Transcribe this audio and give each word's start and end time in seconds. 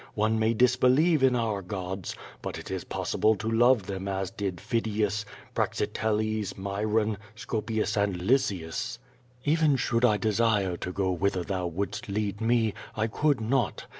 One 0.15 0.39
may 0.39 0.55
disbelieve 0.55 1.21
in 1.21 1.35
our 1.35 1.61
gods, 1.61 2.15
but 2.41 2.57
it 2.57 2.71
is 2.71 2.83
poWble 2.83 3.37
to 3.37 3.47
love 3.47 3.85
them 3.85 4.07
as 4.07 4.31
did 4.31 4.59
Phidias, 4.59 5.25
Praxiteles, 5.53 6.57
Myron, 6.57 7.19
Scopias, 7.35 7.95
ahd 7.95 8.19
Lysias. 8.19 8.97
Even 9.45 9.75
should 9.75 10.03
I 10.03 10.17
desire 10.17 10.75
to 10.75 10.91
go 10.91 11.11
whither 11.11 11.43
jhou 11.43 11.71
wouldst 11.71 12.09
lead 12.09 12.41
mc, 12.41 12.73
I 12.95 13.05
could 13.05 13.39
not. 13.39 13.85